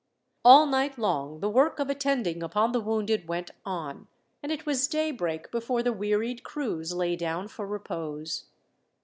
[0.43, 4.07] All night long the work of attending upon the wounded went on,
[4.41, 8.45] and it was daybreak before the wearied crews lay down for repose.